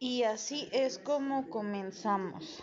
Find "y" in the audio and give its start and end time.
0.00-0.24